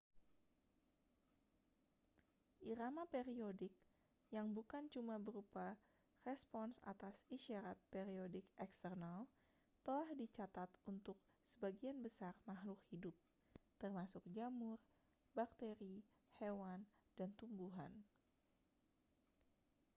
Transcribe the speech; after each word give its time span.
irama 2.71 3.03
periodik 3.15 3.69
yang 4.35 4.47
bukan 4.57 4.83
cuma 4.93 5.15
berupa 5.27 5.67
respons 6.27 6.75
atas 6.91 7.15
isyarat 7.37 7.77
periodik 7.93 8.41
eksternal 8.65 9.19
telah 9.85 10.09
dicatat 10.21 10.69
untuk 10.91 11.17
sebagian 11.51 11.97
besar 12.05 12.33
makhluk 12.49 12.79
hidup 12.91 13.13
termasuk 13.81 14.23
jamur 14.35 14.77
bakteri 15.37 15.95
hewan 16.41 16.79
dan 17.17 17.29
tumbuhan 17.39 17.93